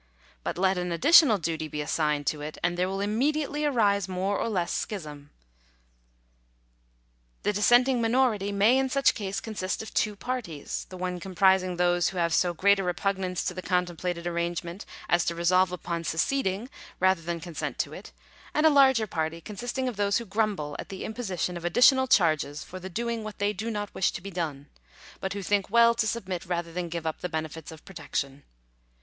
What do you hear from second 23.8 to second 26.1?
wish to be done, but who think well to